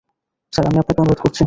[0.53, 1.39] Sir, আমি আপনাকে অনুরোধ করছি।